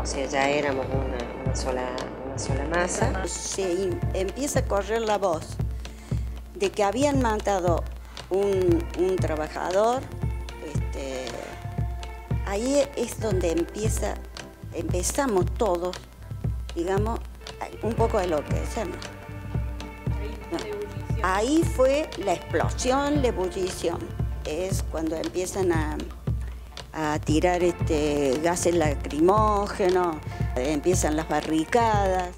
O 0.00 0.06
sea, 0.06 0.26
ya 0.26 0.48
éramos 0.48 0.86
una, 0.86 1.54
sola, 1.54 1.88
una 2.26 2.38
sola 2.38 2.64
masa. 2.64 3.26
Se 3.26 3.90
empieza 4.14 4.60
a 4.60 4.64
correr 4.64 5.02
la 5.02 5.18
voz 5.18 5.56
de 6.54 6.70
que 6.70 6.82
habían 6.82 7.20
matado 7.20 7.84
un, 8.30 8.82
un 8.98 9.16
trabajador. 9.16 10.02
Ahí 12.52 12.82
es 12.96 13.18
donde 13.18 13.50
empieza, 13.50 14.12
empezamos 14.74 15.46
todos, 15.54 15.96
digamos, 16.74 17.18
un 17.82 17.94
poco 17.94 18.18
de 18.18 18.26
lo 18.26 18.44
que 18.44 18.52
decimos. 18.52 18.98
Ahí 21.22 21.62
fue 21.64 22.10
la 22.18 22.34
explosión, 22.34 23.22
la 23.22 23.28
ebullición. 23.28 24.00
Es 24.44 24.82
cuando 24.82 25.16
empiezan 25.16 25.72
a, 25.72 25.96
tirar 27.24 27.62
este, 27.62 28.38
gases 28.42 28.74
lacrimógenos, 28.74 30.16
empiezan 30.54 31.16
las 31.16 31.30
barricadas. 31.30 32.34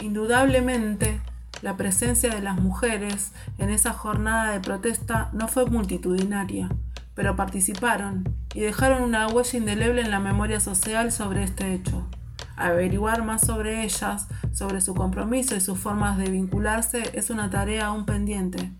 Indudablemente, 0.00 1.20
la 1.62 1.76
presencia 1.76 2.34
de 2.34 2.42
las 2.42 2.60
mujeres 2.60 3.32
en 3.58 3.70
esa 3.70 3.92
jornada 3.92 4.52
de 4.52 4.60
protesta 4.60 5.30
no 5.32 5.48
fue 5.48 5.64
multitudinaria, 5.66 6.68
pero 7.14 7.36
participaron 7.36 8.36
y 8.52 8.60
dejaron 8.60 9.02
una 9.02 9.28
huella 9.28 9.58
indeleble 9.58 10.02
en 10.02 10.10
la 10.10 10.20
memoria 10.20 10.60
social 10.60 11.12
sobre 11.12 11.44
este 11.44 11.72
hecho. 11.72 12.06
Averiguar 12.56 13.24
más 13.24 13.46
sobre 13.46 13.84
ellas, 13.84 14.26
sobre 14.52 14.80
su 14.80 14.94
compromiso 14.94 15.54
y 15.54 15.60
sus 15.60 15.78
formas 15.78 16.18
de 16.18 16.30
vincularse 16.30 17.02
es 17.14 17.30
una 17.30 17.48
tarea 17.48 17.86
aún 17.86 18.04
pendiente. 18.04 18.72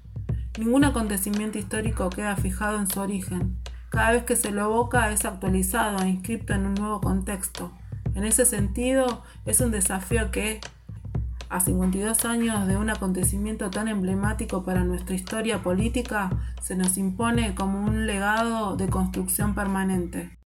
Ningún 0.58 0.84
acontecimiento 0.84 1.58
histórico 1.58 2.10
queda 2.10 2.36
fijado 2.36 2.78
en 2.78 2.86
su 2.86 3.00
origen. 3.00 3.56
Cada 3.90 4.12
vez 4.12 4.24
que 4.24 4.36
se 4.36 4.50
lo 4.50 4.64
evoca 4.64 5.10
es 5.10 5.24
actualizado 5.24 6.02
e 6.02 6.08
inscrito 6.08 6.52
en 6.52 6.66
un 6.66 6.74
nuevo 6.74 7.00
contexto. 7.00 7.72
En 8.14 8.24
ese 8.24 8.44
sentido, 8.44 9.22
es 9.46 9.60
un 9.60 9.70
desafío 9.70 10.30
que, 10.30 10.60
a 11.52 11.60
52 11.60 12.24
años 12.24 12.66
de 12.66 12.78
un 12.78 12.88
acontecimiento 12.88 13.70
tan 13.70 13.86
emblemático 13.86 14.64
para 14.64 14.84
nuestra 14.84 15.14
historia 15.14 15.62
política, 15.62 16.30
se 16.62 16.76
nos 16.76 16.96
impone 16.96 17.54
como 17.54 17.84
un 17.84 18.06
legado 18.06 18.76
de 18.76 18.88
construcción 18.88 19.54
permanente. 19.54 20.41